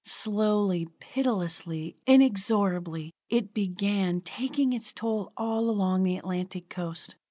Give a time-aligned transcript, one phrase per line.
[0.03, 7.15] Slowly, pitilessly, inexorably, it began, taking its toll all along the Atlantic coast.